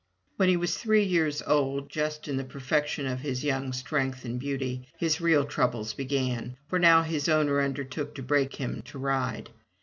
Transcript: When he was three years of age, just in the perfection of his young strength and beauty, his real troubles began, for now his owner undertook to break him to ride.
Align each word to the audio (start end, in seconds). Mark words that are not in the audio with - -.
When 0.37 0.49
he 0.49 0.57
was 0.57 0.75
three 0.79 1.03
years 1.03 1.41
of 1.43 1.83
age, 1.83 1.89
just 1.91 2.27
in 2.27 2.35
the 2.37 2.43
perfection 2.43 3.05
of 3.05 3.19
his 3.19 3.43
young 3.43 3.71
strength 3.71 4.25
and 4.25 4.39
beauty, 4.39 4.87
his 4.97 5.21
real 5.21 5.45
troubles 5.45 5.93
began, 5.93 6.57
for 6.67 6.79
now 6.79 7.03
his 7.03 7.29
owner 7.29 7.61
undertook 7.61 8.15
to 8.15 8.23
break 8.23 8.55
him 8.55 8.81
to 8.85 8.97
ride. 8.97 9.51